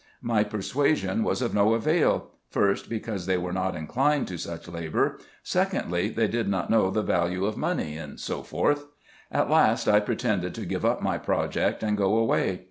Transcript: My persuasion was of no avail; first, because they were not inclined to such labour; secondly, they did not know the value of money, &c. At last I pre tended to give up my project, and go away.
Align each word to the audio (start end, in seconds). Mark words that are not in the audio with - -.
My 0.23 0.43
persuasion 0.43 1.23
was 1.23 1.43
of 1.43 1.53
no 1.53 1.75
avail; 1.75 2.31
first, 2.49 2.89
because 2.89 3.27
they 3.27 3.37
were 3.37 3.53
not 3.53 3.75
inclined 3.75 4.27
to 4.29 4.37
such 4.39 4.67
labour; 4.67 5.19
secondly, 5.43 6.09
they 6.09 6.27
did 6.27 6.47
not 6.49 6.71
know 6.71 6.89
the 6.89 7.03
value 7.03 7.45
of 7.45 7.55
money, 7.55 7.99
&c. 8.15 8.43
At 9.31 9.49
last 9.51 9.87
I 9.87 9.99
pre 9.99 10.15
tended 10.15 10.55
to 10.55 10.65
give 10.65 10.85
up 10.85 11.03
my 11.03 11.19
project, 11.19 11.83
and 11.83 11.95
go 11.95 12.17
away. 12.17 12.59